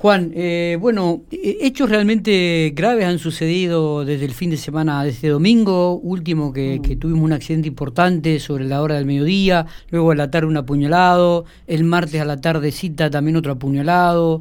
Juan, 0.00 0.32
eh, 0.34 0.78
bueno, 0.80 1.24
eh, 1.30 1.58
hechos 1.60 1.90
realmente 1.90 2.72
graves 2.74 3.04
han 3.04 3.18
sucedido 3.18 4.02
desde 4.02 4.24
el 4.24 4.32
fin 4.32 4.48
de 4.48 4.56
semana, 4.56 5.04
desde 5.04 5.28
domingo, 5.28 5.96
último 5.96 6.54
que, 6.54 6.80
que, 6.82 6.96
tuvimos 6.96 7.22
un 7.22 7.34
accidente 7.34 7.68
importante 7.68 8.40
sobre 8.40 8.64
la 8.64 8.80
hora 8.80 8.94
del 8.94 9.04
mediodía, 9.04 9.66
luego 9.90 10.12
a 10.12 10.14
la 10.14 10.30
tarde 10.30 10.46
un 10.46 10.56
apuñalado, 10.56 11.44
el 11.66 11.84
martes 11.84 12.18
a 12.18 12.24
la 12.24 12.40
tarde 12.40 12.72
cita 12.72 13.10
también 13.10 13.36
otro 13.36 13.52
apuñalado, 13.52 14.40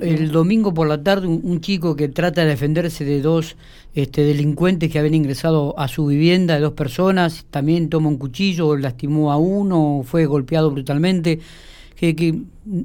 el 0.00 0.32
domingo 0.32 0.74
por 0.74 0.88
la 0.88 1.00
tarde 1.00 1.28
un, 1.28 1.60
chico 1.60 1.94
que 1.94 2.08
trata 2.08 2.40
de 2.40 2.48
defenderse 2.48 3.04
de 3.04 3.20
dos 3.20 3.54
este, 3.94 4.24
delincuentes 4.24 4.90
que 4.90 4.98
habían 4.98 5.14
ingresado 5.14 5.78
a 5.78 5.86
su 5.86 6.06
vivienda, 6.06 6.56
de 6.56 6.60
dos 6.62 6.72
personas, 6.72 7.46
también 7.52 7.88
toma 7.88 8.08
un 8.08 8.16
cuchillo, 8.16 8.76
lastimó 8.76 9.30
a 9.30 9.36
uno, 9.36 10.02
fue 10.04 10.26
golpeado 10.26 10.72
brutalmente. 10.72 11.38
Que, 11.98 12.14
que 12.14 12.32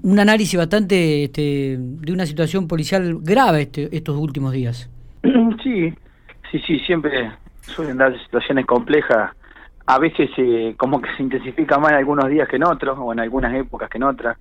un 0.02 0.20
análisis 0.20 0.58
bastante 0.58 1.26
este, 1.26 1.78
de 1.78 2.12
una 2.12 2.26
situación 2.26 2.68
policial 2.68 3.20
grave 3.22 3.62
este, 3.64 3.96
estos 3.96 4.18
últimos 4.18 4.54
días. 4.54 4.90
Sí, 5.64 5.94
sí, 6.52 6.60
sí, 6.68 6.80
siempre 6.80 7.32
suelen 7.62 7.98
dar 7.98 8.20
situaciones 8.24 8.66
complejas. 8.66 9.32
A 9.86 10.00
veces 10.00 10.30
eh, 10.38 10.74
como 10.78 11.02
que 11.02 11.10
se 11.16 11.24
intensifica 11.24 11.78
más 11.78 11.92
en 11.92 12.00
algunos 12.00 12.28
días 12.30 12.50
que 12.50 12.58
en 12.58 12.66
otros, 12.66 12.98
o 13.00 13.14
en 13.14 13.20
algunas 13.20 13.54
épocas 13.54 13.90
que 13.90 13.98
en 13.98 14.04
otras. 14.04 14.38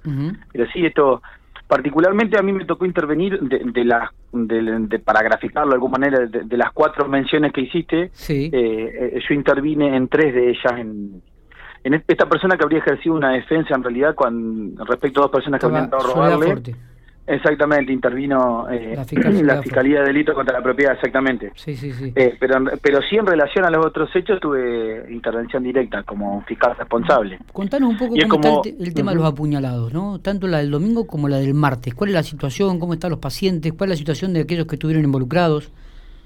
Pero 0.52 0.66
sí, 0.72 0.84
esto 0.84 1.22
particularmente 1.68 2.38
a 2.38 2.42
mí 2.42 2.52
me 2.52 2.66
tocó 2.66 2.84
intervenir 2.84 3.40
de, 3.40 3.60
de 3.64 3.84
la 3.84 4.12
de, 4.32 4.98
para 4.98 5.22
graficarlo 5.22 5.70
de 5.70 5.74
alguna 5.76 5.98
manera 5.98 6.26
de, 6.26 6.56
las 6.56 6.70
cuatro 6.72 7.08
menciones 7.08 7.50
que 7.50 7.62
hiciste 7.62 8.10
sí. 8.12 8.50
eh, 8.52 9.18
yo 9.26 9.34
intervine 9.34 9.96
en 9.96 10.08
tres 10.08 10.34
de 10.34 10.50
ellas 10.50 10.72
en, 10.76 11.22
en 11.84 11.94
esta 12.06 12.28
persona 12.28 12.56
que 12.56 12.64
habría 12.64 12.78
ejercido 12.78 13.14
una 13.14 13.32
defensa 13.32 13.74
en 13.74 13.82
realidad 13.82 14.14
con 14.14 14.76
respecto 14.86 15.20
a 15.20 15.22
dos 15.24 15.32
personas 15.32 15.60
que 15.60 15.66
habían 15.66 15.84
a 15.92 15.98
robarle 15.98 16.62
Exactamente, 17.24 17.92
intervino 17.92 18.68
eh, 18.68 18.96
la, 19.44 19.62
Fiscalía, 19.62 20.00
de 20.00 20.06
Delito 20.06 20.34
contra 20.34 20.58
la 20.58 20.62
Propiedad, 20.62 20.94
exactamente. 20.94 21.52
Sí, 21.54 21.76
sí, 21.76 21.92
sí. 21.92 22.12
Eh, 22.16 22.36
pero, 22.38 22.64
pero 22.82 23.00
sí 23.08 23.16
en 23.16 23.26
relación 23.26 23.64
a 23.64 23.70
los 23.70 23.86
otros 23.86 24.10
hechos 24.14 24.40
tuve 24.40 25.06
intervención 25.08 25.62
directa 25.62 26.02
como 26.02 26.42
fiscal 26.42 26.74
responsable. 26.76 27.38
Contanos 27.52 27.90
un 27.90 27.98
poco 27.98 28.14
cómo 28.28 28.62
está 28.64 28.84
el, 28.84 28.92
tema 28.92 29.12
de 29.12 29.18
los 29.18 29.26
apuñalados, 29.26 29.92
¿no? 29.92 30.18
Tanto 30.18 30.48
la 30.48 30.58
del 30.58 30.70
domingo 30.70 31.06
como 31.06 31.28
la 31.28 31.38
del 31.38 31.54
martes. 31.54 31.94
¿Cuál 31.94 32.10
es 32.10 32.14
la 32.14 32.22
situación? 32.24 32.80
¿Cómo 32.80 32.94
están 32.94 33.10
los 33.10 33.20
pacientes? 33.20 33.72
¿Cuál 33.72 33.90
es 33.90 33.98
la 33.98 33.98
situación 33.98 34.32
de 34.32 34.40
aquellos 34.40 34.66
que 34.66 34.74
estuvieron 34.74 35.04
involucrados? 35.04 35.70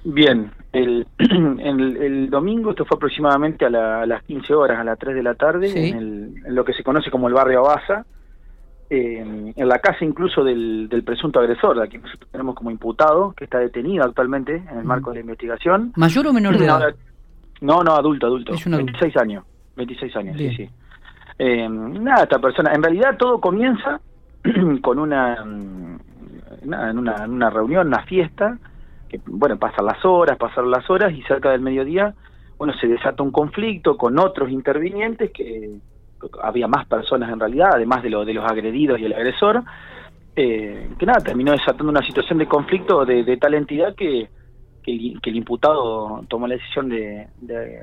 Bien, 0.09 0.53
el, 0.73 1.05
el, 1.19 2.31
domingo, 2.31 2.71
esto 2.71 2.85
fue 2.85 2.97
aproximadamente 2.97 3.65
a, 3.65 3.71
las 4.07 4.23
15 4.23 4.55
horas, 4.55 4.79
a 4.79 4.85
las 4.85 4.97
3 4.99 5.17
de 5.17 5.23
la 5.23 5.35
tarde, 5.35 5.89
en, 5.89 6.43
lo 6.47 6.65
que 6.65 6.75
se 6.75 6.85
conoce 6.85 7.11
como 7.11 7.27
el 7.27 7.35
barrio 7.35 7.61
Abaza 7.61 8.07
eh, 8.89 9.53
en 9.57 9.69
la 9.69 9.81
casa 9.81 10.05
incluso 10.05 10.45
del, 10.45 10.89
del 10.89 11.03
presunto 11.03 11.41
agresor, 11.41 11.83
aquí 11.83 11.99
nosotros 11.99 12.31
tenemos 12.31 12.55
como 12.55 12.71
imputado, 12.71 13.33
que 13.33 13.45
está 13.45 13.59
detenido 13.59 14.05
actualmente 14.05 14.55
en 14.71 14.79
el 14.79 14.85
marco 14.85 15.11
de 15.11 15.17
la 15.17 15.21
investigación. 15.23 15.93
¿Mayor 15.97 16.29
o 16.29 16.33
menor 16.33 16.57
de 16.57 16.67
edad? 16.67 16.95
No, 17.61 17.83
no, 17.83 17.97
adulto, 17.97 18.29
adulto. 18.29 18.53
26 18.65 19.17
años, 19.17 19.45
26 19.75 20.17
años, 20.17 20.37
sí, 20.37 20.55
sí. 20.55 20.71
Eh, 21.37 21.69
nada, 21.69 22.23
esta 22.23 22.39
persona, 22.39 22.73
en 22.73 22.83
realidad 22.83 23.17
todo 23.19 23.41
comienza 23.41 24.01
con 24.83 25.01
una, 25.01 25.45
nada, 26.65 26.91
en 26.91 26.99
una, 26.99 27.25
en 27.25 27.31
una 27.33 27.51
reunión, 27.51 27.89
una 27.89 28.05
fiesta, 28.05 28.57
que 29.09 29.21
bueno, 29.27 29.59
pasan 29.59 29.87
las 29.87 30.05
horas, 30.05 30.37
pasaron 30.37 30.71
las 30.71 30.89
horas 30.91 31.13
y 31.13 31.23
cerca 31.23 31.51
del 31.51 31.61
mediodía, 31.61 32.15
bueno, 32.59 32.75
se 32.81 32.87
desata 32.87 33.23
un 33.23 33.33
conflicto 33.33 33.97
con 33.97 34.19
otros 34.19 34.51
intervinientes 34.51 35.31
que 35.31 35.79
había 36.43 36.67
más 36.67 36.87
personas 36.87 37.31
en 37.31 37.39
realidad, 37.41 37.71
además 37.75 38.03
de, 38.03 38.11
lo, 38.11 38.25
de 38.25 38.35
los 38.35 38.45
agredidos 38.51 38.99
y 38.99 39.05
el 39.05 39.13
agresor, 39.13 39.63
eh, 40.35 40.91
que 40.99 41.07
nada, 41.07 41.21
terminó 41.21 41.53
desatando 41.53 41.91
una 41.91 42.05
situación 42.05 42.39
de 42.39 42.47
conflicto 42.47 43.05
de, 43.05 43.37
tal 43.37 43.55
entidad 43.55 43.95
que, 43.95 44.29
que, 44.83 44.93
el, 44.93 45.37
imputado 45.37 46.25
tomó 46.29 46.47
la 46.47 46.57
decisión 46.57 46.89
de, 46.89 47.29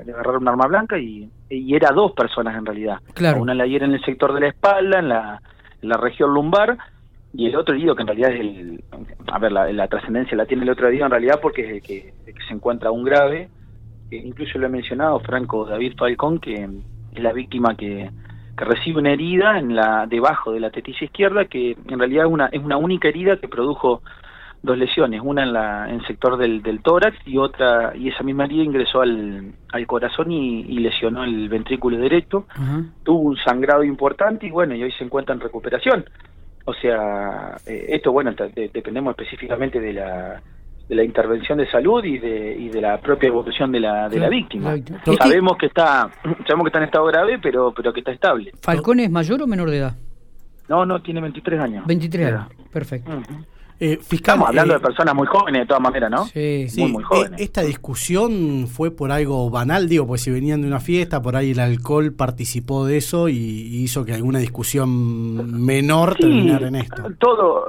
agarrar 0.07 0.37
un 0.37 0.47
arma 0.47 0.67
blanca 0.67 0.97
y, 0.97 1.29
y, 1.49 1.75
era 1.75 1.91
dos 1.91 2.11
personas 2.13 2.57
en 2.57 2.65
realidad. 2.65 2.99
Claro. 3.13 3.41
Una 3.41 3.53
la 3.53 3.67
hiera 3.67 3.85
en 3.85 3.93
el 3.93 4.03
sector 4.03 4.33
de 4.33 4.41
la 4.41 4.47
espalda, 4.47 4.99
en 4.99 5.09
la, 5.09 5.41
la 5.81 5.97
región 5.97 6.33
lumbar, 6.33 6.77
y 7.33 7.47
el 7.47 7.55
otro 7.55 7.73
herido 7.73 7.95
que 7.95 8.01
en 8.01 8.07
realidad 8.07 8.31
es 8.31 8.39
el... 8.39 8.83
A 9.31 9.39
ver, 9.39 9.51
la, 9.51 9.87
trascendencia 9.87 10.37
la 10.37 10.45
tiene 10.45 10.63
el 10.63 10.69
otro 10.69 10.87
herido 10.87 11.05
en 11.05 11.11
realidad 11.11 11.39
porque 11.41 11.77
es 11.77 11.83
que, 11.83 12.13
se 12.47 12.53
encuentra 12.53 12.91
un 12.91 13.03
grave, 13.03 13.49
que 14.09 14.17
incluso 14.17 14.59
lo 14.59 14.67
he 14.67 14.69
mencionado, 14.69 15.19
Franco 15.19 15.65
David 15.65 15.93
Falcón, 15.97 16.39
que 16.39 16.69
es 17.15 17.23
la 17.23 17.33
víctima 17.33 17.75
que, 17.75 18.11
que 18.55 18.65
recibe 18.65 18.99
una 18.99 19.13
herida 19.13 19.57
en 19.57 19.75
la 19.75 20.05
debajo 20.05 20.51
de 20.51 20.59
la 20.59 20.69
tetilla 20.69 21.05
izquierda 21.05 21.45
que 21.45 21.75
en 21.87 21.99
realidad 21.99 22.25
es 22.25 22.31
una, 22.31 22.45
es 22.47 22.63
una 22.63 22.77
única 22.77 23.07
herida 23.07 23.37
que 23.37 23.47
produjo 23.47 24.03
dos 24.61 24.77
lesiones, 24.77 25.21
una 25.23 25.43
en 25.43 25.53
la 25.53 25.89
en 25.89 25.95
el 25.95 26.07
sector 26.07 26.37
del, 26.37 26.61
del 26.61 26.81
tórax 26.81 27.17
y 27.25 27.37
otra 27.37 27.93
y 27.95 28.09
esa 28.09 28.23
misma 28.23 28.45
herida 28.45 28.63
ingresó 28.63 29.01
al, 29.01 29.53
al 29.71 29.87
corazón 29.87 30.31
y, 30.31 30.63
lesionó 30.79 31.23
el 31.23 31.49
ventrículo 31.49 31.97
derecho, 31.97 32.45
tuvo 33.03 33.19
un 33.19 33.37
sangrado 33.37 33.83
importante 33.83 34.45
y 34.47 34.51
bueno, 34.51 34.75
y 34.75 34.83
hoy 34.83 34.91
se 34.91 35.03
encuentra 35.03 35.33
en 35.33 35.41
recuperación. 35.41 36.05
O 36.65 36.73
sea, 36.73 37.57
eh, 37.65 37.85
esto 37.89 38.11
bueno, 38.11 38.31
dependemos 38.55 39.11
específicamente 39.11 39.79
de 39.79 39.93
la 39.93 40.41
de 40.87 40.95
la 40.95 41.03
intervención 41.03 41.57
de 41.57 41.69
salud 41.71 42.03
y 42.03 42.17
de, 42.17 42.57
y 42.59 42.67
de 42.67 42.81
la 42.81 42.99
propia 42.99 43.27
evolución 43.27 43.71
de 43.71 43.79
la, 43.79 44.09
de 44.09 44.19
la 44.19 44.27
víctima. 44.27 44.75
sabemos 45.17 45.57
que 45.57 45.67
está 45.67 46.09
sabemos 46.45 46.65
que 46.65 46.67
está 46.67 46.79
en 46.79 46.85
estado 46.85 47.05
grave, 47.05 47.39
pero 47.41 47.73
pero 47.73 47.93
que 47.93 47.99
está 48.01 48.11
estable. 48.11 48.51
¿Falcón 48.61 48.99
es 48.99 49.09
mayor 49.09 49.41
o 49.41 49.47
menor 49.47 49.69
de 49.69 49.77
edad? 49.77 49.95
No, 50.67 50.85
no, 50.85 51.01
tiene 51.01 51.21
23 51.21 51.59
años. 51.59 51.85
23 51.85 52.33
años, 52.33 52.47
perfecto. 52.71 53.11
Eh, 53.83 53.99
Estamos 54.09 54.47
hablando 54.47 54.75
eh, 54.75 54.77
de 54.77 54.81
personas 54.81 55.13
muy 55.13 55.27
jóvenes 55.27 55.63
de 55.63 55.65
todas 55.65 55.83
maneras, 55.83 56.09
¿no? 56.09 56.23
Sí, 56.27 56.67
muy, 56.77 56.93
muy 56.93 57.03
jóvenes. 57.03 57.41
¿Esta 57.41 57.63
discusión 57.63 58.67
fue 58.67 58.91
por 58.91 59.11
algo 59.11 59.49
banal? 59.49 59.89
Digo, 59.89 60.07
pues 60.07 60.21
si 60.21 60.31
venían 60.31 60.61
de 60.61 60.67
una 60.67 60.79
fiesta, 60.79 61.21
por 61.21 61.35
ahí 61.35 61.51
el 61.51 61.59
alcohol 61.59 62.13
participó 62.13 62.85
de 62.85 62.95
eso 62.95 63.27
y, 63.27 63.35
hizo 63.83 64.05
que 64.05 64.13
alguna 64.13 64.39
discusión 64.39 65.65
menor 65.65 66.15
terminara 66.15 66.69
en 66.69 66.75
esto. 66.75 67.03
Todo, 67.19 67.67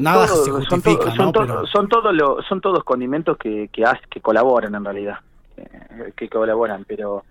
Nada 0.00 0.26
se 0.26 0.50
justifica, 0.50 1.14
son, 1.14 1.32
son, 1.70 1.88
todos 1.88 2.44
son 2.48 2.60
todos 2.60 2.82
condimentos 2.82 3.38
que, 3.38 3.68
que, 3.72 3.84
que 4.10 4.20
colaboran 4.20 4.74
en 4.74 4.84
realidad, 4.84 5.20
eh, 5.56 6.12
que 6.16 6.28
colaboran, 6.28 6.84
pero, 6.84 7.22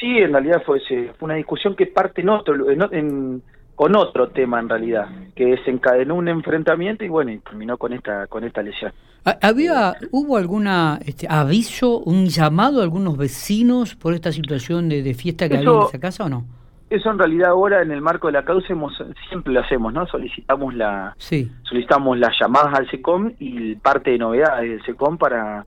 sí, 0.00 0.18
en 0.18 0.32
realidad 0.32 0.64
fue, 0.66 0.80
fue 0.80 1.14
una 1.20 1.34
discusión 1.34 1.76
que 1.76 1.86
parte 1.86 2.22
en 2.22 2.28
otro, 2.30 2.56
en 2.70 3.40
con 3.74 3.96
otro 3.96 4.28
tema 4.28 4.60
en 4.60 4.68
realidad, 4.68 5.08
que 5.34 5.46
desencadenó 5.46 6.14
un 6.14 6.28
enfrentamiento 6.28 7.04
y 7.04 7.08
bueno, 7.08 7.32
y 7.32 7.38
terminó 7.38 7.76
con 7.78 7.92
esta 7.92 8.26
con 8.26 8.44
esta 8.44 8.62
lesión. 8.62 8.92
¿Había, 9.40 9.94
hubo 10.10 10.36
alguna 10.36 10.98
este, 11.06 11.28
aviso, 11.30 12.00
un 12.00 12.26
llamado 12.26 12.80
a 12.80 12.82
algunos 12.82 13.16
vecinos 13.16 13.94
por 13.94 14.14
esta 14.14 14.32
situación 14.32 14.88
de, 14.88 15.14
fiesta 15.14 15.48
que 15.48 15.58
había 15.58 15.70
en 15.70 15.82
esa 15.82 16.00
casa 16.00 16.24
o 16.24 16.28
no? 16.28 16.44
Eso 16.90 17.08
en 17.10 17.18
realidad 17.18 17.50
ahora 17.50 17.82
en 17.82 17.92
el 17.92 18.02
marco 18.02 18.26
de 18.26 18.34
la 18.34 18.44
causa 18.44 18.72
hemos, 18.72 18.92
siempre 19.28 19.52
lo 19.52 19.60
hacemos, 19.60 19.92
¿no? 19.92 20.06
Solicitamos 20.08 20.74
la 20.74 21.14
sí. 21.18 21.50
solicitamos 21.62 22.18
las 22.18 22.36
llamadas 22.38 22.78
al 22.78 22.90
SECOM 22.90 23.32
y 23.38 23.76
parte 23.76 24.10
de 24.10 24.18
novedades 24.18 24.68
del 24.68 24.82
SECOM 24.84 25.16
para, 25.16 25.64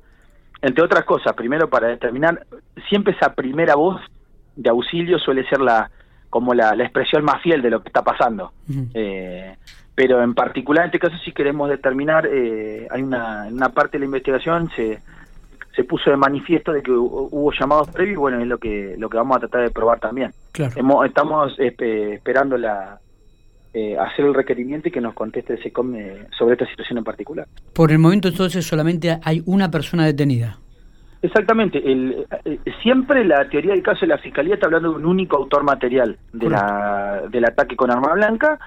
entre 0.62 0.84
otras 0.84 1.06
cosas, 1.06 1.34
primero 1.34 1.70
para 1.70 1.88
determinar, 1.88 2.46
siempre 2.90 3.14
esa 3.14 3.34
primera 3.34 3.76
voz 3.76 4.02
de 4.58 4.70
auxilio 4.70 5.18
suele 5.18 5.48
ser 5.48 5.62
la, 5.62 5.90
como 6.36 6.54
la, 6.54 6.74
expresión 6.84 7.24
más 7.24 7.42
fiel 7.42 7.62
de 7.62 7.70
lo 7.70 7.82
que 7.82 7.88
está 7.88 8.04
pasando. 8.04 8.52
eh, 8.94 9.56
pero 9.96 10.22
en 10.22 10.34
particular 10.34 10.84
en 10.84 10.88
este 10.88 11.00
caso 11.00 11.16
si 11.24 11.32
queremos 11.32 11.70
determinar, 11.70 12.28
eh, 12.30 12.90
hay 12.92 13.02
una, 13.02 13.48
una 13.50 13.70
parte 13.70 13.94
de 13.94 14.00
la 14.00 14.06
investigación 14.08 14.70
se, 14.76 15.00
se 15.74 15.84
puso 15.86 16.10
de 16.10 16.18
manifiesto 16.18 16.74
de 16.74 16.84
que 16.84 16.92
hubo 16.92 17.54
llamados 17.58 17.90
previos 17.90 18.16
y 18.16 18.18
bueno, 18.18 18.42
es 18.42 18.48
lo 18.48 18.58
que, 18.58 18.96
lo 18.98 19.08
que 19.10 19.16
vamos 19.16 19.38
a 19.38 19.40
tratar 19.40 19.62
de 19.62 19.70
probar 19.70 20.02
también. 20.02 20.34
estamos 21.06 21.58
esperando 21.58 22.58
la, 22.58 23.00
eh, 23.74 23.98
hacer 23.98 24.26
el 24.26 24.34
requerimiento 24.34 24.90
y 24.90 24.92
que 24.92 25.00
nos 25.00 25.14
conteste 25.14 25.54
ese 25.54 25.64
SECOM 25.64 25.96
eh, 25.96 26.28
sobre 26.38 26.56
esta 26.56 26.66
situación 26.66 26.98
en 26.98 27.06
particular. 27.06 27.48
Por 27.72 27.94
el 27.94 28.00
momento 28.00 28.28
entonces 28.28 28.66
solamente 28.66 29.22
hay 29.24 29.42
una 29.46 29.72
persona 29.72 30.06
detenida. 30.06 30.58
Exactamente. 31.26 31.80
El, 31.80 32.28
eh, 32.46 32.60
siempre 32.84 33.26
la 33.26 33.50
teoría 33.50 33.72
del 33.72 33.82
caso 33.82 34.02
de 34.02 34.08
la 34.08 34.20
Fiscalía 34.20 34.54
está 34.54 34.68
hablando 34.68 34.92
de 34.92 34.96
un 34.98 35.06
único 35.06 35.38
autor 35.38 35.64
material 35.64 36.18
de 36.32 36.50
la, 36.50 37.24
del 37.30 37.46
ataque 37.46 37.76
con 37.76 37.90
arma 37.90 38.14
blanca, 38.14 38.60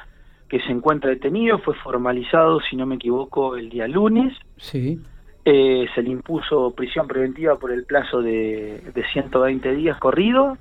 que 0.48 0.58
se 0.60 0.72
encuentra 0.72 1.10
detenido, 1.10 1.58
fue 1.60 1.74
formalizado, 1.76 2.60
si 2.68 2.74
no 2.74 2.84
me 2.84 2.96
equivoco, 2.96 3.56
el 3.56 3.70
día 3.70 3.86
lunes. 3.86 4.36
Sí. 4.56 4.98
Eh, 5.44 5.86
se 5.94 6.02
le 6.02 6.10
impuso 6.10 6.72
prisión 6.74 7.06
preventiva 7.06 7.56
por 7.58 7.70
el 7.70 7.84
plazo 7.84 8.20
de, 8.22 8.82
de 8.92 9.04
120 9.12 9.74
días 9.76 9.98
corrido. 9.98 10.58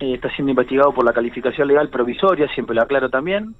Eh, 0.00 0.14
está 0.14 0.28
siendo 0.34 0.50
investigado 0.50 0.92
por 0.92 1.04
la 1.04 1.14
calificación 1.14 1.66
legal 1.66 1.88
provisoria, 1.88 2.46
siempre 2.48 2.76
lo 2.76 2.82
aclaro 2.82 3.08
también 3.08 3.54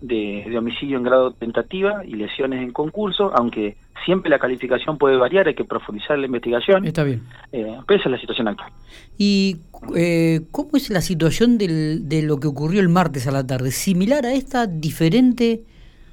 de, 0.00 0.56
homicidio 0.56 0.96
en 0.96 1.04
grado 1.04 1.32
tentativa 1.32 2.04
y 2.04 2.14
lesiones 2.14 2.62
en 2.62 2.72
concurso, 2.72 3.32
aunque 3.34 3.76
siempre 4.04 4.30
la 4.30 4.38
calificación 4.38 4.98
puede 4.98 5.16
variar, 5.16 5.48
hay 5.48 5.54
que 5.54 5.64
profundizar 5.64 6.18
la 6.18 6.26
investigación. 6.26 6.86
Está 6.86 7.04
bien. 7.04 7.22
Eh, 7.52 7.76
pero 7.86 8.00
esa 8.00 8.08
es 8.08 8.12
la 8.12 8.20
situación 8.20 8.48
actual. 8.48 8.70
¿Y 9.16 9.56
eh, 9.96 10.40
cómo 10.50 10.70
es 10.74 10.90
la 10.90 11.00
situación 11.00 11.58
del, 11.58 12.08
de 12.08 12.22
lo 12.22 12.38
que 12.38 12.48
ocurrió 12.48 12.80
el 12.80 12.88
martes 12.88 13.26
a 13.26 13.30
la 13.30 13.46
tarde? 13.46 13.70
¿Similar 13.70 14.26
a 14.26 14.32
esta? 14.32 14.66
¿Diferente? 14.66 15.62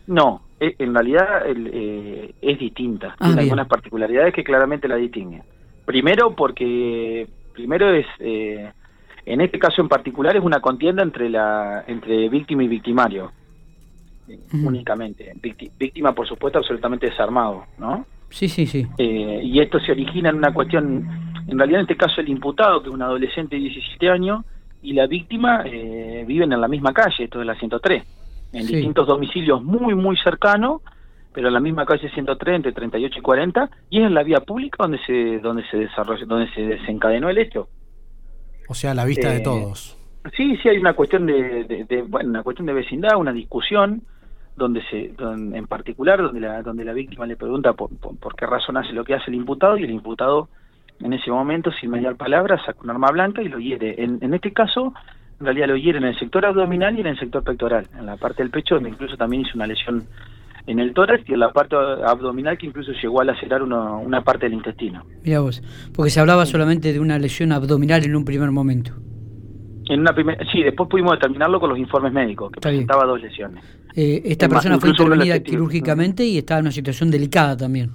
No, 0.07 0.41
eh, 0.59 0.75
en 0.79 0.93
realidad 0.93 1.43
eh, 1.47 2.33
es 2.41 2.59
distinta. 2.59 3.09
Ah, 3.13 3.15
Tiene 3.19 3.33
bien. 3.33 3.43
algunas 3.43 3.67
particularidades 3.67 4.33
que 4.33 4.43
claramente 4.43 4.87
la 4.87 4.95
distinguen. 4.95 5.43
Primero 5.85 6.35
porque, 6.35 7.27
primero 7.53 7.93
es, 7.93 8.05
eh, 8.19 8.71
en 9.25 9.41
este 9.41 9.59
caso 9.59 9.81
en 9.81 9.89
particular 9.89 10.35
es 10.35 10.43
una 10.43 10.61
contienda 10.61 11.03
entre 11.03 11.29
la 11.29 11.83
entre 11.87 12.29
víctima 12.29 12.63
y 12.63 12.67
victimario, 12.67 13.31
únicamente. 14.53 15.33
Víctima, 15.41 16.13
por 16.13 16.27
supuesto, 16.27 16.59
absolutamente 16.59 17.07
desarmado, 17.09 17.65
¿no? 17.77 18.05
Sí, 18.29 18.47
sí, 18.49 18.65
sí. 18.65 18.85
Eh, 18.97 19.41
y 19.43 19.59
esto 19.59 19.79
se 19.79 19.91
origina 19.91 20.29
en 20.29 20.37
una 20.37 20.53
cuestión, 20.53 21.07
en 21.47 21.57
realidad 21.57 21.81
en 21.81 21.85
este 21.85 21.95
caso 21.97 22.21
el 22.21 22.29
imputado, 22.29 22.81
que 22.81 22.89
es 22.89 22.93
un 22.93 23.01
adolescente 23.01 23.55
de 23.55 23.61
17 23.63 24.09
años, 24.09 24.43
y 24.81 24.93
la 24.93 25.07
víctima 25.07 25.63
eh, 25.65 26.23
viven 26.27 26.51
en 26.51 26.61
la 26.61 26.67
misma 26.67 26.91
calle, 26.93 27.23
esto 27.25 27.39
es 27.39 27.45
la 27.47 27.55
103, 27.55 28.03
en 28.53 28.63
Sí. 28.65 28.73
distintos 28.75 29.07
domicilios 29.07 29.63
muy, 29.63 29.95
muy 29.95 30.17
cercanos, 30.17 30.81
pero 31.33 31.47
en 31.49 31.53
la 31.53 31.59
misma 31.59 31.85
calle 31.85 32.09
103, 32.09 32.55
entre 32.55 32.71
38 32.71 33.19
y 33.19 33.21
40, 33.21 33.69
y 33.89 33.99
es 33.99 34.05
en 34.07 34.13
la 34.13 34.23
vía 34.23 34.39
pública 34.39 34.77
donde 34.79 34.99
se 35.05 35.39
donde 35.39 35.63
se 35.69 35.77
desarrolló, 35.77 36.25
donde 36.25 36.49
se 36.53 36.61
desencadenó 36.61 37.29
el 37.29 37.37
hecho. 37.37 37.67
O 38.67 38.73
sea, 38.73 38.91
a 38.91 38.95
la 38.95 39.05
vista 39.05 39.29
de 39.29 39.37
Eh, 39.37 39.43
todos. 39.43 39.97
Sí, 40.35 40.57
sí 40.57 40.69
hay 40.69 40.77
una 40.77 40.93
cuestión 40.93 41.25
de, 41.27 41.65
de- 41.65 41.83
de- 41.83 42.01
bueno, 42.01 42.29
una 42.29 42.41
cuestión 42.43 42.65
de 42.65 42.73
vecindad, 42.73 43.15
una 43.17 43.31
discusión 43.31 44.01
donde 44.55 44.81
se, 44.89 45.09
donde- 45.17 45.57
en 45.57 45.67
particular 45.67 46.21
donde 46.21 46.39
la 46.39 46.61
donde 46.63 46.85
la 46.85 46.93
víctima 46.93 47.25
le 47.25 47.35
pregunta 47.35 47.73
por, 47.73 47.89
por, 47.97 48.17
por 48.17 48.35
qué 48.35 48.45
razón 48.45 48.77
hace 48.77 48.93
lo 48.93 49.03
que 49.03 49.13
hace 49.15 49.29
el 49.29 49.35
imputado 49.35 49.77
y 49.77 49.83
el 49.83 49.91
imputado 49.91 50.47
en 51.01 51.11
ese 51.13 51.29
momento 51.29 51.71
sin 51.73 51.89
mediar 51.91 52.15
palabras 52.15 52.61
saca 52.65 52.79
un 52.83 52.89
arma 52.89 53.11
blanca 53.11 53.41
y 53.41 53.49
lo 53.49 53.59
hiere. 53.59 54.01
En, 54.01 54.17
en 54.21 54.33
este 54.33 54.53
caso, 54.53 54.93
en 55.39 55.45
realidad 55.45 55.67
lo 55.67 55.75
hiere 55.75 55.97
en 55.97 56.05
el 56.05 56.17
sector 56.17 56.45
abdominal 56.45 56.97
y 56.97 57.01
en 57.01 57.07
el 57.07 57.19
sector 57.19 57.43
pectoral, 57.43 57.87
en 57.99 58.05
la 58.05 58.15
parte 58.15 58.41
del 58.43 58.49
pecho 58.51 58.75
donde 58.75 58.89
incluso 58.91 59.17
también 59.17 59.41
hizo 59.41 59.51
una 59.55 59.67
lesión 59.67 60.03
en 60.67 60.79
el 60.79 60.93
tórax 60.93 61.27
y 61.29 61.33
en 61.33 61.39
la 61.41 61.51
parte 61.51 61.75
abdominal 61.75 62.57
que 62.57 62.65
incluso 62.65 62.91
llegó 62.93 63.19
a 63.21 63.25
lacerar 63.25 63.61
una 63.61 64.21
parte 64.21 64.45
del 64.45 64.53
intestino. 64.53 65.03
Mira 65.23 65.41
vos. 65.41 65.61
Porque 65.93 66.09
se 66.09 66.19
hablaba 66.21 66.45
solamente 66.45 66.91
de 66.93 66.99
una 67.01 67.19
lesión 67.19 67.51
abdominal 67.51 68.03
en 68.05 68.15
un 68.15 68.23
primer 68.25 68.49
momento. 68.51 68.91
En 69.87 69.99
una 69.99 70.13
primera, 70.13 70.43
sí, 70.51 70.63
después 70.63 70.89
pudimos 70.89 71.11
determinarlo 71.11 71.59
con 71.59 71.69
los 71.69 71.77
informes 71.77 72.11
médicos, 72.13 72.51
que 72.51 72.57
Está 72.59 72.69
bien. 72.69 72.87
presentaba 72.87 73.05
dos 73.05 73.21
lesiones. 73.21 73.63
Eh, 73.95 74.21
esta 74.25 74.47
más, 74.47 74.55
persona 74.57 74.79
fue 74.79 74.89
intervenida 74.89 75.39
quirúrgicamente 75.39 76.25
y 76.25 76.37
estaba 76.37 76.59
en 76.59 76.65
una 76.65 76.71
situación 76.71 77.09
delicada 77.11 77.55
también. 77.55 77.91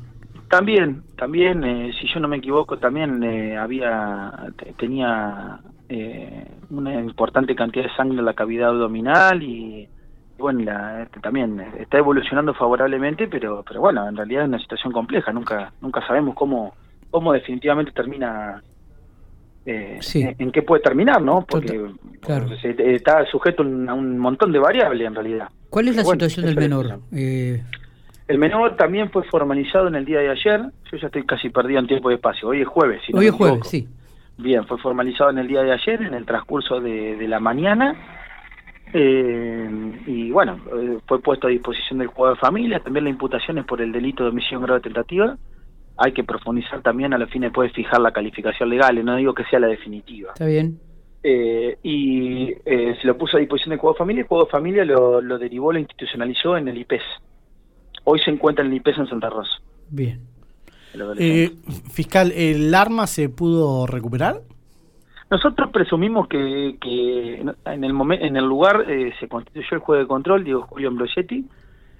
También, 0.48 1.02
también, 1.16 1.62
eh, 1.62 1.92
si 2.00 2.08
yo 2.08 2.18
no 2.20 2.26
me 2.26 2.38
equivoco, 2.38 2.78
también 2.78 3.22
eh, 3.22 3.56
había, 3.56 4.32
te- 4.56 4.72
tenía 4.72 5.60
eh, 5.88 6.46
una 6.70 6.94
importante 7.00 7.54
cantidad 7.54 7.84
de 7.84 7.94
sangre 7.94 8.18
en 8.18 8.24
la 8.24 8.34
cavidad 8.34 8.70
abdominal 8.70 9.42
y, 9.42 9.82
y 9.82 9.88
bueno, 10.38 10.60
la, 10.64 11.02
este, 11.02 11.20
también 11.20 11.60
está 11.78 11.98
evolucionando 11.98 12.52
favorablemente, 12.54 13.28
pero, 13.28 13.62
pero 13.68 13.80
bueno, 13.80 14.08
en 14.08 14.16
realidad 14.16 14.42
es 14.44 14.48
una 14.48 14.58
situación 14.58 14.92
compleja. 14.92 15.32
Nunca, 15.32 15.72
nunca 15.80 16.04
sabemos 16.06 16.34
cómo, 16.34 16.74
cómo 17.10 17.32
definitivamente 17.32 17.92
termina, 17.92 18.60
eh, 19.66 19.98
Sí. 20.00 20.26
en, 20.36 20.50
qué 20.50 20.62
puede 20.62 20.82
terminar, 20.82 21.22
¿no? 21.22 21.44
Porque, 21.48 21.78
Total, 21.78 21.94
claro. 22.20 22.46
porque 22.48 22.94
está 22.94 23.24
sujeto 23.26 23.62
a 23.62 23.94
un 23.94 24.18
montón 24.18 24.50
de 24.50 24.58
variables 24.58 25.06
en 25.06 25.14
realidad. 25.14 25.48
¿Cuál 25.70 25.88
es 25.88 25.96
la 25.96 26.02
Bueno, 26.02 26.20
situación 26.28 26.46
del 26.46 26.56
menor? 26.56 27.00
Eh, 27.12 27.62
El 28.28 28.38
menor 28.38 28.76
también 28.76 29.10
fue 29.10 29.22
formalizado 29.24 29.88
en 29.88 29.94
el 29.94 30.04
día 30.04 30.18
de 30.20 30.30
ayer. 30.30 30.60
Yo 30.90 30.98
ya 30.98 31.06
estoy 31.06 31.24
casi 31.24 31.48
perdido 31.50 31.80
en 31.80 31.86
tiempo 31.86 32.10
y 32.10 32.14
espacio. 32.14 32.48
Hoy 32.48 32.60
es 32.60 32.68
jueves. 32.68 33.00
si 33.06 33.12
no 33.12 33.20
hoy 33.20 33.26
es 33.26 33.32
jueves, 33.32 33.66
sí. 33.66 33.88
Bien, 34.36 34.66
fue 34.66 34.78
formalizado 34.78 35.30
en 35.30 35.38
el 35.38 35.48
día 35.48 35.62
de 35.62 35.72
ayer, 35.72 36.02
en 36.02 36.14
el 36.14 36.24
transcurso 36.26 36.80
de, 36.80 37.16
de 37.16 37.28
la 37.28 37.40
mañana. 37.40 37.94
Eh, 38.92 39.92
y 40.06 40.30
bueno, 40.30 40.58
eh, 40.76 40.98
fue 41.06 41.20
puesto 41.20 41.46
a 41.46 41.50
disposición 41.50 41.98
del 42.00 42.08
juego 42.08 42.34
de 42.34 42.40
familia. 42.40 42.80
También 42.80 43.04
la 43.04 43.10
imputación 43.10 43.58
es 43.58 43.64
por 43.64 43.80
el 43.80 43.92
delito 43.92 44.24
de 44.24 44.30
omisión 44.30 44.62
grado 44.62 44.78
de 44.80 44.82
tentativa. 44.84 45.36
Hay 45.96 46.12
que 46.12 46.24
profundizar 46.24 46.80
también 46.82 47.12
a 47.12 47.18
la 47.18 47.26
fin 47.26 47.42
de 47.42 47.50
poder 47.50 47.70
fijar 47.72 48.00
la 48.00 48.10
calificación 48.12 48.68
legal. 48.70 49.04
No 49.04 49.16
digo 49.16 49.34
que 49.34 49.44
sea 49.44 49.60
la 49.60 49.66
definitiva. 49.68 50.30
Está 50.32 50.46
bien. 50.46 50.78
Eh, 51.22 51.78
y 51.82 52.50
eh, 52.64 52.96
se 53.00 53.06
lo 53.06 53.16
puso 53.18 53.36
a 53.36 53.40
disposición 53.40 53.70
del 53.70 53.78
juego 53.78 53.94
de 53.94 53.98
familia. 53.98 54.22
El 54.22 54.28
juego 54.28 54.44
de 54.46 54.50
familia 54.50 54.84
lo, 54.84 55.20
lo 55.20 55.38
derivó, 55.38 55.72
lo 55.72 55.78
institucionalizó 55.78 56.56
en 56.56 56.68
el 56.68 56.78
IPES. 56.78 57.02
Hoy 58.04 58.18
se 58.20 58.30
encuentra 58.30 58.64
en 58.64 58.70
el 58.70 58.76
IPES 58.78 58.98
en 58.98 59.06
Santa 59.08 59.28
Rosa. 59.28 59.52
Bien. 59.90 60.20
Eh, 61.18 61.50
fiscal, 61.92 62.32
¿el 62.32 62.74
arma 62.74 63.06
se 63.06 63.28
pudo 63.28 63.86
recuperar? 63.86 64.40
Nosotros 65.30 65.70
presumimos 65.72 66.26
que, 66.26 66.76
que 66.80 67.34
en 67.66 67.84
el 67.84 67.92
momen- 67.94 68.18
en 68.22 68.36
el 68.36 68.44
lugar 68.44 68.84
eh, 68.90 69.12
se 69.20 69.28
constituyó 69.28 69.68
el 69.72 69.78
juez 69.78 70.00
de 70.00 70.06
control, 70.08 70.42
Diego 70.42 70.62
Julio 70.62 70.88
Ambrosetti, 70.88 71.44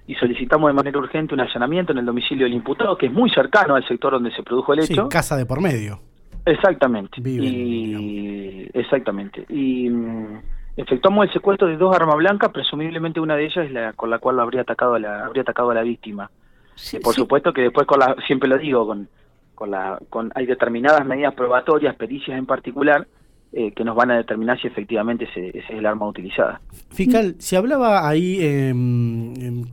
y 0.07 0.15
solicitamos 0.15 0.67
de 0.69 0.73
manera 0.73 0.99
urgente 0.99 1.33
un 1.33 1.39
allanamiento 1.39 1.93
en 1.93 1.99
el 1.99 2.05
domicilio 2.05 2.43
del 2.45 2.53
imputado, 2.53 2.97
que 2.97 3.05
es 3.05 3.13
muy 3.13 3.29
cercano 3.29 3.75
al 3.75 3.87
sector 3.87 4.11
donde 4.13 4.31
se 4.35 4.43
produjo 4.43 4.73
el 4.73 4.81
Sí, 4.81 4.91
hecho. 4.93 5.07
casa 5.07 5.37
de 5.37 5.45
por 5.45 5.61
medio. 5.61 5.99
Exactamente. 6.45 7.21
Viven, 7.21 7.53
y, 7.53 8.67
exactamente. 8.73 9.45
Y 9.49 9.89
mm, 9.89 10.41
efectuamos 10.77 11.27
el 11.27 11.33
secuestro 11.33 11.67
de 11.67 11.77
dos 11.77 11.95
armas 11.95 12.15
blancas, 12.17 12.51
presumiblemente 12.51 13.19
una 13.19 13.35
de 13.35 13.45
ellas 13.45 13.65
es 13.65 13.71
la 13.71 13.93
con 13.93 14.09
la 14.09 14.19
cual 14.19 14.37
lo 14.37 14.41
habría 14.41 14.61
atacado 14.61 14.95
a 14.95 14.99
la, 14.99 15.25
habría 15.25 15.43
atacado 15.43 15.71
a 15.71 15.75
la 15.75 15.83
víctima. 15.83 16.29
Sí, 16.75 16.97
Y 16.97 16.99
por 16.99 17.13
sí. 17.13 17.21
supuesto 17.21 17.53
que 17.53 17.61
después 17.61 17.85
con 17.85 17.99
la, 17.99 18.15
siempre 18.25 18.49
lo 18.49 18.57
digo, 18.57 18.87
con, 18.87 19.07
con 19.53 19.71
la, 19.71 19.99
con, 20.09 20.31
hay 20.35 20.45
determinadas 20.45 21.05
medidas 21.05 21.33
probatorias, 21.35 21.95
pericias 21.95 22.37
en 22.37 22.45
particular, 22.45 23.05
eh, 23.53 23.73
que 23.73 23.83
nos 23.83 23.95
van 23.97 24.11
a 24.11 24.17
determinar 24.17 24.59
si 24.59 24.67
efectivamente 24.67 25.25
ese, 25.25 25.49
ese 25.49 25.59
es 25.59 25.69
el 25.71 25.85
arma 25.85 26.07
utilizada. 26.07 26.61
Fiscal, 26.89 27.35
se 27.37 27.57
hablaba 27.57 28.07
ahí, 28.07 28.37
eh, 28.39 28.73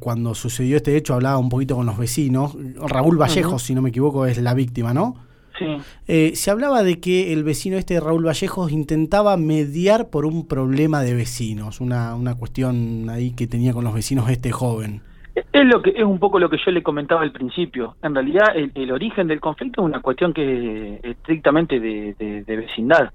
cuando 0.00 0.34
sucedió 0.34 0.76
este 0.76 0.96
hecho, 0.96 1.14
hablaba 1.14 1.38
un 1.38 1.48
poquito 1.48 1.76
con 1.76 1.86
los 1.86 1.96
vecinos. 1.96 2.56
Raúl 2.76 3.16
Vallejos, 3.16 3.52
Ujú. 3.52 3.58
si 3.60 3.74
no 3.76 3.80
me 3.82 3.90
equivoco, 3.90 4.26
es 4.26 4.38
la 4.42 4.52
víctima, 4.52 4.92
¿no? 4.92 5.27
Sí. 5.58 5.76
Eh, 6.06 6.32
se 6.36 6.50
hablaba 6.50 6.82
de 6.82 7.00
que 7.00 7.32
el 7.32 7.42
vecino 7.44 7.76
este, 7.76 7.98
Raúl 8.00 8.24
Vallejos, 8.26 8.70
intentaba 8.70 9.36
mediar 9.36 10.08
por 10.10 10.24
un 10.26 10.46
problema 10.46 11.02
de 11.02 11.14
vecinos, 11.14 11.80
una, 11.80 12.14
una 12.14 12.34
cuestión 12.36 13.08
ahí 13.10 13.32
que 13.32 13.46
tenía 13.46 13.72
con 13.72 13.84
los 13.84 13.94
vecinos 13.94 14.28
este 14.30 14.52
joven. 14.52 15.02
Es 15.52 15.64
lo 15.66 15.80
que 15.82 15.90
es 15.90 16.02
un 16.04 16.18
poco 16.18 16.38
lo 16.40 16.50
que 16.50 16.58
yo 16.64 16.72
le 16.72 16.82
comentaba 16.82 17.22
al 17.22 17.30
principio. 17.32 17.96
En 18.02 18.14
realidad, 18.14 18.56
el, 18.56 18.72
el 18.74 18.90
origen 18.90 19.28
del 19.28 19.38
conflicto 19.40 19.82
es 19.82 19.86
una 19.86 20.00
cuestión 20.00 20.32
que 20.32 20.94
es 20.96 21.04
estrictamente 21.04 21.78
de, 21.78 22.14
de- 22.18 22.42
de 22.42 22.56
vecindad, 22.56 23.10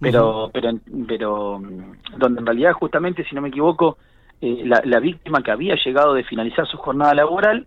pero, 0.00 0.50
pero, 0.52 0.70
pero 1.06 1.58
mm, 1.58 2.18
donde 2.18 2.40
en 2.40 2.46
realidad 2.46 2.72
justamente, 2.72 3.24
si 3.28 3.34
no 3.34 3.42
me 3.42 3.48
equivoco, 3.48 3.98
eh, 4.40 4.62
la, 4.64 4.80
la 4.84 5.00
víctima 5.00 5.42
que 5.42 5.50
había 5.50 5.76
llegado 5.84 6.14
de 6.14 6.24
finalizar 6.24 6.66
su 6.66 6.76
jornada 6.78 7.14
laboral, 7.14 7.66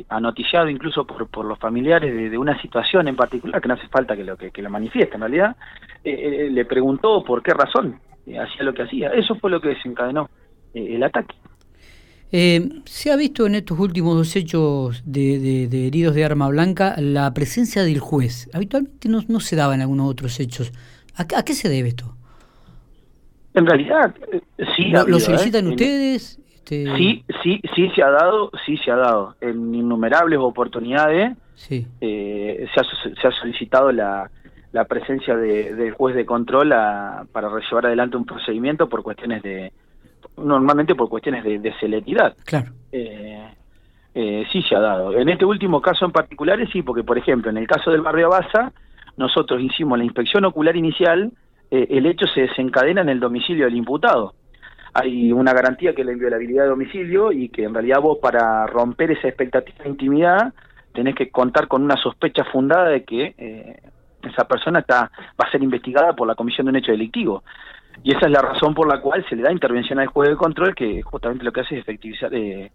eh, 0.00 0.04
anoticiado 0.08 0.68
incluso 0.68 1.06
por, 1.06 1.28
por 1.28 1.44
los 1.44 1.58
familiares 1.58 2.12
de, 2.14 2.30
de 2.30 2.38
una 2.38 2.60
situación 2.62 3.08
en 3.08 3.16
particular, 3.16 3.60
que 3.60 3.68
no 3.68 3.74
hace 3.74 3.88
falta 3.88 4.16
que 4.16 4.24
lo 4.24 4.36
que, 4.36 4.50
que 4.50 4.62
lo 4.62 4.70
manifieste 4.70 5.14
en 5.14 5.20
realidad, 5.20 5.56
eh, 6.04 6.46
eh, 6.46 6.50
le 6.50 6.64
preguntó 6.64 7.22
por 7.24 7.42
qué 7.42 7.52
razón 7.54 8.00
eh, 8.26 8.38
hacía 8.38 8.62
lo 8.64 8.72
que 8.74 8.82
hacía. 8.82 9.10
Eso 9.10 9.34
fue 9.36 9.50
lo 9.50 9.60
que 9.60 9.68
desencadenó 9.68 10.30
eh, 10.74 10.94
el 10.96 11.02
ataque. 11.02 11.34
Eh, 12.30 12.68
se 12.84 13.10
ha 13.10 13.16
visto 13.16 13.46
en 13.46 13.54
estos 13.54 13.78
últimos 13.78 14.14
dos 14.14 14.36
hechos 14.36 15.02
de, 15.06 15.38
de- 15.38 15.66
de 15.68 15.86
heridos 15.86 16.14
de 16.14 16.24
arma 16.26 16.46
blanca 16.48 16.94
la 16.98 17.32
presencia 17.32 17.82
del 17.84 18.00
juez. 18.00 18.50
Habitualmente 18.52 19.08
no, 19.08 19.22
no 19.28 19.40
se 19.40 19.56
daba 19.56 19.74
en 19.74 19.80
algunos 19.80 20.10
otros 20.10 20.38
hechos. 20.38 20.70
¿A, 21.16 21.26
qué- 21.26 21.36
a 21.36 21.42
qué 21.42 21.54
se 21.54 21.70
debe 21.70 21.88
esto? 21.88 22.14
En 23.54 23.64
realidad, 23.66 24.14
eh, 24.30 24.42
sí. 24.76 24.84
¿Lo, 24.90 24.98
ha 24.98 25.00
lo 25.00 25.16
habido, 25.16 25.20
solicitan 25.20 25.66
¿eh? 25.66 25.68
ustedes? 25.70 26.38
Este, 26.70 26.96
Sí, 26.96 27.24
sí, 27.42 27.60
sí 27.74 27.90
se 27.94 28.02
ha 28.02 28.10
dado, 28.10 28.50
sí 28.66 28.76
se 28.78 28.90
ha 28.90 28.96
dado. 28.96 29.34
En 29.40 29.74
innumerables 29.74 30.38
oportunidades 30.38 31.36
Sí. 31.54 31.86
eh, 32.00 32.66
se, 32.74 32.80
ha, 32.80 32.84
se 33.20 33.26
ha 33.26 33.30
solicitado 33.32 33.90
la, 33.90 34.30
la 34.72 34.84
presencia 34.84 35.34
de- 35.36 35.74
del 35.74 35.92
juez 35.92 36.14
de 36.14 36.24
control 36.26 36.72
a- 36.72 37.24
para 37.32 37.48
llevar 37.68 37.86
adelante 37.86 38.16
un 38.16 38.24
procedimiento 38.26 38.88
por 38.88 39.02
cuestiones 39.02 39.42
de, 39.42 39.72
normalmente 40.36 40.94
por 40.94 41.08
cuestiones 41.08 41.42
de, 41.44 41.58
de 41.58 41.72
celeridad. 41.80 42.36
Claro. 42.44 42.72
Eh, 42.92 43.48
eh, 44.14 44.44
sí 44.52 44.62
se 44.62 44.76
ha 44.76 44.80
dado. 44.80 45.16
En 45.18 45.28
este 45.28 45.44
último 45.44 45.80
caso 45.80 46.04
en 46.04 46.12
particular 46.12 46.58
sí, 46.72 46.82
porque 46.82 47.02
por 47.04 47.18
ejemplo 47.18 47.50
en 47.50 47.56
el 47.56 47.66
caso 47.66 47.90
del 47.90 48.02
barrio 48.02 48.28
Baza, 48.30 48.72
nosotros 49.16 49.60
hicimos 49.60 49.98
la 49.98 50.04
inspección 50.04 50.44
ocular 50.44 50.76
inicial, 50.76 51.32
eh, 51.70 51.86
el 51.90 52.06
hecho 52.06 52.26
se 52.28 52.42
desencadena 52.42 53.00
en 53.00 53.08
el 53.08 53.20
domicilio 53.20 53.64
del 53.64 53.76
imputado. 53.76 54.34
Hay 55.00 55.32
una 55.32 55.52
garantía 55.52 55.94
que 55.94 56.02
es 56.02 56.06
la 56.06 56.12
inviolabilidad 56.12 56.64
de 56.64 56.70
domicilio 56.70 57.32
y 57.32 57.48
que 57.48 57.64
en 57.64 57.74
realidad 57.74 58.00
vos 58.00 58.18
para 58.18 58.66
romper 58.66 59.12
esa 59.12 59.28
expectativa 59.28 59.84
de 59.84 59.90
intimidad 59.90 60.52
tenés 60.92 61.14
que 61.14 61.30
contar 61.30 61.68
con 61.68 61.82
una 61.82 61.96
sospecha 61.96 62.44
fundada 62.44 62.88
de 62.88 63.04
que 63.04 63.34
eh, 63.38 63.80
esa 64.22 64.44
persona 64.48 64.80
está 64.80 65.10
va 65.40 65.46
a 65.46 65.50
ser 65.50 65.62
investigada 65.62 66.14
por 66.14 66.26
la 66.26 66.34
comisión 66.34 66.66
de 66.66 66.70
un 66.70 66.76
hecho 66.76 66.92
delictivo. 66.92 67.44
Y 68.02 68.14
esa 68.14 68.26
es 68.26 68.32
la 68.32 68.42
razón 68.42 68.74
por 68.74 68.88
la 68.88 69.00
cual 69.00 69.24
se 69.28 69.36
le 69.36 69.42
da 69.42 69.52
intervención 69.52 69.98
al 69.98 70.06
juez 70.06 70.30
de 70.30 70.36
control, 70.36 70.74
que 70.74 71.02
justamente 71.02 71.44
lo 71.44 71.52
que 71.52 71.60
hace 71.60 71.76
es 71.76 71.80
efectivizar, 71.82 72.32
eh, 72.34 72.70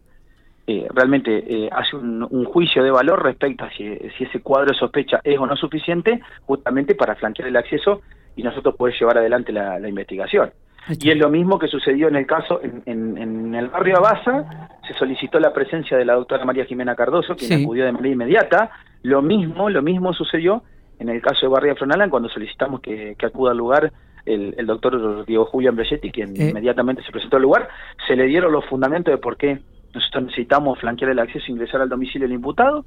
eh, 0.66 0.88
realmente 0.94 1.44
eh, 1.46 1.70
hace 1.72 1.96
un, 1.96 2.46
juicio 2.46 2.84
de 2.84 2.92
valor 2.92 3.24
respecto 3.24 3.66
a 3.66 3.70
si, 3.72 3.86
ese 3.86 4.42
cuadro 4.42 4.72
de 4.72 4.78
sospecha 4.78 5.20
es 5.24 5.38
o 5.38 5.46
no 5.46 5.56
suficiente, 5.56 6.22
justamente 6.46 6.96
para 6.96 7.16
flanquear 7.16 7.48
el 7.48 7.58
acceso 7.58 8.02
y 8.36 8.44
nosotros 8.44 8.76
poder 8.76 8.96
llevar 8.98 9.18
adelante 9.18 9.52
la, 9.52 9.80
la 9.80 9.90
investigación. 9.90 10.52
Y 11.00 11.10
es 11.10 11.18
lo 11.18 11.30
mismo 11.30 11.58
que 11.58 11.68
sucedió 11.68 12.08
en 12.08 12.16
el 12.16 12.26
caso, 12.26 12.60
en, 12.62 13.18
en, 13.18 13.56
el 13.56 13.68
barrio 13.70 13.98
Abaza, 13.98 14.70
se 14.88 14.94
solicitó 14.94 15.40
la 15.40 15.54
presencia 15.54 15.98
de 15.98 16.06
la 16.06 16.14
doctora 16.14 16.44
María 16.46 16.66
Jimena 16.66 16.96
Cardoso, 16.96 17.36
quien 17.36 17.64
acudió 17.64 17.86
de 17.86 17.92
manera 17.92 18.14
inmediata. 18.14 18.72
Lo 19.04 19.22
mismo, 19.22 19.70
lo 19.70 19.82
mismo 19.82 20.14
sucedió 20.14 20.64
en 21.00 21.10
el 21.10 21.22
caso 21.22 21.46
de 21.46 21.48
Barrio 21.48 21.76
Fronalan 21.76 22.10
cuando 22.10 22.30
solicitamos 22.30 22.82
que, 22.82 23.16
acuda 23.24 23.52
al 23.52 23.58
lugar 23.58 23.92
el, 24.26 24.66
doctor 24.66 25.26
Diego 25.26 25.46
Julio 25.46 25.70
Ambrechetti, 25.70 26.12
quien 26.12 26.30
eh. 26.36 26.50
inmediatamente 26.50 27.04
se 27.04 27.12
presentó 27.12 27.38
al 27.38 27.44
lugar. 27.44 27.70
Se 28.08 28.16
le 28.16 28.26
dieron 28.26 28.52
los 28.52 28.66
fundamentos 28.66 29.14
de 29.14 29.18
por 29.18 29.38
qué 29.38 29.60
nosotros 29.94 30.24
necesitamos 30.26 30.80
flanquear 30.80 31.12
el 31.12 31.20
acceso 31.20 31.46
e 31.48 31.52
ingresar 31.52 31.82
al 31.82 31.90
domicilio 31.90 32.28
del 32.28 32.36
imputado 32.36 32.86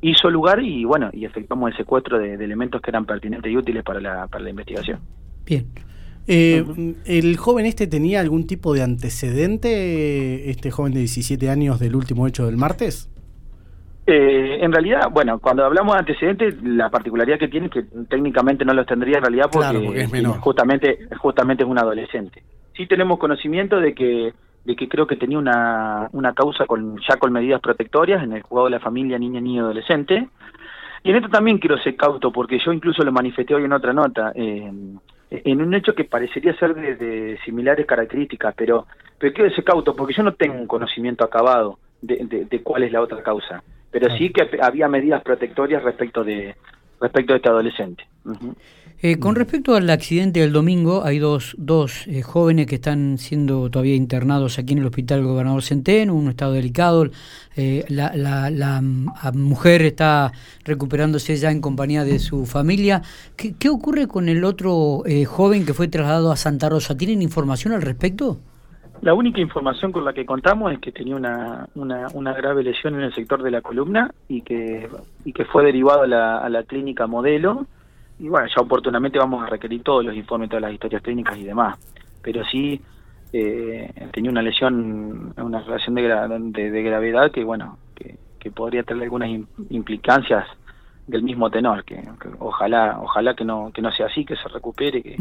hizo 0.00 0.30
lugar 0.30 0.62
y 0.62 0.84
bueno 0.84 1.10
y 1.12 1.24
efectuamos 1.24 1.70
el 1.70 1.76
secuestro 1.76 2.18
de, 2.18 2.34
elementos 2.34 2.80
que 2.80 2.90
eran 2.90 3.06
pertinentes 3.06 3.50
y 3.50 3.56
útiles 3.56 3.82
para 3.82 4.00
la, 4.00 4.26
para 4.26 4.44
la 4.44 4.50
investigación. 4.50 5.00
Bien. 5.44 5.66
Eh, 6.28 6.64
¿El 7.04 7.36
joven 7.36 7.66
este 7.66 7.86
tenía 7.86 8.20
algún 8.20 8.46
tipo 8.46 8.74
de 8.74 8.82
antecedente, 8.82 10.50
este 10.50 10.70
joven 10.70 10.92
de 10.92 11.00
17 11.00 11.48
años 11.50 11.78
del 11.78 11.94
último 11.94 12.26
hecho 12.26 12.46
del 12.46 12.56
martes? 12.56 13.10
Eh, 14.08 14.58
en 14.60 14.72
realidad, 14.72 15.08
bueno, 15.10 15.38
cuando 15.40 15.64
hablamos 15.64 15.94
de 15.94 15.98
antecedentes, 16.00 16.62
la 16.62 16.90
particularidad 16.90 17.38
que 17.38 17.48
tiene 17.48 17.66
es 17.66 17.72
que 17.72 17.82
técnicamente 18.08 18.64
no 18.64 18.72
los 18.72 18.86
tendría 18.86 19.18
en 19.18 19.22
realidad 19.22 19.46
porque, 19.50 20.00
es 20.00 20.26
justamente 20.40 21.08
justamente 21.18 21.64
es 21.64 21.68
un 21.68 21.78
adolescente. 21.78 22.42
Sí 22.76 22.86
tenemos 22.86 23.18
conocimiento 23.18 23.80
de 23.80 23.94
que 23.94 24.32
de 24.64 24.74
que 24.74 24.88
creo 24.88 25.06
que 25.06 25.16
tenía 25.16 25.38
una, 25.38 26.08
una 26.12 26.34
causa 26.34 26.66
con 26.66 26.98
ya 27.08 27.16
con 27.16 27.32
medidas 27.32 27.60
protectorias 27.60 28.22
en 28.22 28.32
el 28.32 28.42
juzgado 28.42 28.66
de 28.66 28.72
la 28.72 28.80
familia 28.80 29.16
niña, 29.16 29.40
niño 29.40 29.62
y 29.62 29.64
adolescente. 29.64 30.28
Y 31.04 31.10
en 31.10 31.16
esto 31.16 31.28
también 31.28 31.58
quiero 31.58 31.78
ser 31.78 31.96
cauto, 31.96 32.32
porque 32.32 32.58
yo 32.64 32.72
incluso 32.72 33.04
lo 33.04 33.12
manifesté 33.12 33.54
hoy 33.54 33.64
en 33.64 33.72
otra 33.72 33.92
nota, 33.92 34.32
eh, 34.34 34.72
en 35.30 35.60
un 35.60 35.74
hecho 35.74 35.94
que 35.94 36.04
parecería 36.04 36.56
ser 36.56 36.74
de, 36.74 37.38
similares 37.44 37.86
características, 37.86 38.54
pero, 38.56 38.86
pero 39.18 39.32
quiero 39.32 39.50
ser 39.50 39.64
cauto, 39.64 39.94
porque 39.94 40.14
yo 40.14 40.22
no 40.22 40.34
tengo 40.34 40.54
un 40.54 40.66
conocimiento 40.66 41.24
acabado 41.24 41.78
de, 42.00 42.46
de, 42.48 42.62
cuál 42.62 42.84
es 42.84 42.92
la 42.92 43.00
otra 43.00 43.22
causa, 43.22 43.62
pero 43.90 44.14
sí 44.16 44.30
que 44.30 44.48
había 44.60 44.88
medidas 44.88 45.22
protectorias 45.22 45.82
respecto 45.82 46.22
de, 46.22 46.54
respecto 47.00 47.32
de 47.32 47.36
este 47.36 47.48
adolescente. 47.48 48.04
Eh, 49.02 49.18
con 49.18 49.34
respecto 49.34 49.74
al 49.74 49.90
accidente 49.90 50.40
del 50.40 50.52
domingo, 50.52 51.04
hay 51.04 51.18
dos, 51.18 51.54
dos 51.58 52.06
eh, 52.06 52.22
jóvenes 52.22 52.66
que 52.66 52.76
están 52.76 53.18
siendo 53.18 53.70
todavía 53.70 53.94
internados 53.94 54.58
aquí 54.58 54.72
en 54.72 54.78
el 54.78 54.86
hospital 54.86 55.22
Gobernador 55.22 55.62
Centeno, 55.62 56.14
un 56.14 56.28
estado 56.30 56.52
delicado. 56.52 57.10
Eh, 57.56 57.84
la, 57.88 58.12
la, 58.16 58.80
mujer 59.34 59.82
está 59.82 60.32
recuperándose 60.64 61.36
ya 61.36 61.50
en 61.50 61.60
compañía 61.60 62.04
de 62.04 62.18
su 62.18 62.46
familia. 62.46 63.02
¿Qué, 63.36 63.54
qué 63.58 63.68
ocurre 63.68 64.08
con 64.08 64.30
el 64.30 64.44
otro 64.44 65.02
joven 65.26 65.66
que 65.66 65.74
fue 65.74 65.88
trasladado 65.88 66.32
a 66.32 66.36
Santa 66.36 66.70
Rosa? 66.70 66.96
¿Tienen 66.96 67.20
información 67.20 67.74
al 67.74 67.82
respecto? 67.82 68.40
La 69.02 69.14
única 69.14 69.40
información 69.40 69.92
con 69.92 70.04
la 70.04 70.12
que 70.12 70.24
contamos 70.24 70.72
es 70.72 70.78
que 70.78 70.92
tenía 70.92 71.16
una, 71.16 71.68
una, 71.74 72.08
una, 72.14 72.32
grave 72.32 72.62
lesión 72.62 72.94
en 72.94 73.02
el 73.02 73.14
sector 73.14 73.42
de 73.42 73.50
la 73.50 73.60
columna 73.60 74.10
y 74.28 74.42
que, 74.42 74.88
y 75.24 75.32
que 75.32 75.44
fue 75.44 75.64
derivado 75.64 76.02
a 76.02 76.48
la, 76.48 76.62
clínica 76.64 77.06
modelo 77.06 77.66
y 78.18 78.28
bueno, 78.28 78.46
ya 78.48 78.62
oportunamente 78.62 79.18
vamos 79.18 79.42
a 79.42 79.46
requerir 79.46 79.82
todos 79.82 80.04
los 80.04 80.14
informes, 80.14 80.48
todas 80.48 80.62
las 80.62 80.72
historias 80.72 81.02
clínicas 81.02 81.36
y 81.36 81.44
demás. 81.44 81.78
Pero 82.22 82.42
sí 82.46 82.80
eh, 83.32 83.92
tenía 84.12 84.30
una 84.30 84.42
lesión, 84.42 85.34
una 85.36 85.60
relación 85.60 85.94
de, 85.94 86.70
de, 86.70 86.82
gravedad 86.82 87.30
que, 87.30 87.44
bueno, 87.44 87.78
que, 87.94 88.16
podría 88.54 88.84
tener 88.84 89.02
algunas 89.02 89.28
implicancias 89.70 90.46
del 91.08 91.24
mismo 91.24 91.50
tenor, 91.50 91.82
que, 91.84 92.00
ojalá 92.38 93.00
ojalá 93.02 93.34
que 93.34 93.44
no 93.44 93.72
que 93.74 93.82
no 93.82 93.90
sea 93.90 94.06
así, 94.06 94.24
que 94.24 94.36
se 94.36 94.46
recupere 94.46 95.02
que, 95.02 95.16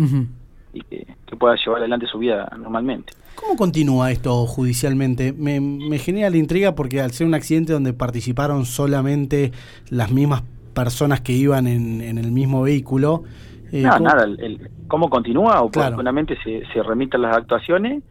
y 0.76 0.82
que, 0.82 1.08
pueda 1.38 1.56
llevar 1.56 1.80
adelante 1.80 2.08
su 2.08 2.18
vida 2.18 2.50
normalmente. 2.58 3.12
¿Cómo 3.36 3.58
continúa 3.58 4.10
esto 4.10 4.46
judicialmente? 4.46 5.34
Me, 5.34 5.60
me 5.60 6.00
genera 6.00 6.30
la 6.30 6.38
intriga 6.38 6.76
porque 6.76 7.02
al 7.02 7.12
ser 7.12 7.28
un 7.28 7.34
accidente 7.34 7.74
donde 7.74 7.92
participaron 7.92 8.66
solamente 8.66 9.52
las 9.90 10.12
mismas 10.12 10.44
personas 10.76 11.22
que 11.22 11.34
iban 11.34 11.66
en, 11.66 12.02
en 12.02 12.20
el 12.20 12.32
mismo 12.32 12.62
vehículo. 12.62 13.24
Eh, 13.72 13.82
no, 13.82 13.98
nada, 14.00 14.24
el, 14.24 14.70
¿cómo 14.88 15.10
continúa? 15.10 15.62
Oportunamente 15.62 16.38
se, 16.44 16.64
se 16.72 16.84
remiten 16.84 17.22
las 17.22 17.36
actuaciones 17.36 18.04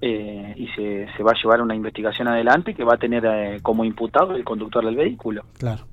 eh, 0.00 0.54
y 0.56 0.66
se, 0.68 1.06
se 1.16 1.22
va 1.22 1.30
a 1.30 1.34
llevar 1.40 1.62
una 1.62 1.74
investigación 1.76 2.26
adelante 2.26 2.74
que 2.74 2.84
va 2.84 2.94
a 2.94 2.98
tener 2.98 3.24
eh, 3.24 3.60
como 3.62 3.84
imputado 3.84 4.34
el 4.34 4.44
conductor 4.44 4.84
del 4.84 4.96
vehículo. 4.96 5.44
Claro. 5.58 5.84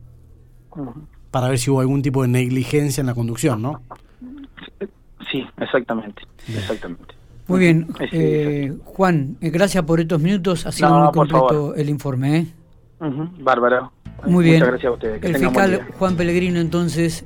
Para 1.30 1.50
ver 1.50 1.60
si 1.60 1.70
hubo 1.70 1.82
algún 1.82 2.02
tipo 2.02 2.24
de 2.24 2.30
negligencia 2.30 3.02
en 3.02 3.08
la 3.08 3.14
conducción, 3.14 3.62
¿no? 3.62 3.82
Sí, 5.32 5.46
exactamente, 5.58 6.24
exactamente. 6.48 7.16
Muy 7.48 7.60
bien, 7.60 7.88
Juan, 8.86 9.38
gracias 9.42 9.84
por 9.84 10.00
estos 10.00 10.22
minutos. 10.22 10.66
Ha 10.66 10.72
sido 10.72 10.98
muy 10.98 11.12
completo 11.12 11.76
el 11.76 11.90
informe. 11.90 12.38
¿eh? 12.38 12.48
Bárbaro. 13.40 13.92
Muy 14.26 14.46
bien. 14.46 14.56
Muchas 14.56 14.70
gracias 14.70 14.90
a 14.90 14.94
ustedes. 14.94 15.24
el 15.24 15.36
fiscal 15.36 15.88
Juan 16.00 16.16
Pellegrino, 16.16 16.60
entonces, 16.60 17.22